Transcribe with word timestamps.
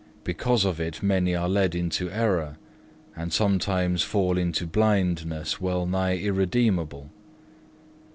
Because 0.23 0.65
of 0.65 0.79
it 0.79 1.03
many 1.03 1.35
are 1.35 1.47
led 1.47 1.75
into 1.75 2.09
error, 2.09 2.57
and 3.15 3.31
sometimes 3.31 4.01
fall 4.01 4.35
into 4.35 4.65
blindness 4.65 5.61
well 5.61 5.85
nigh 5.85 6.17
irremediable. 6.17 7.11